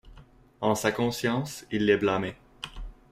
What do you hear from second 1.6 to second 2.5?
il les blâmait.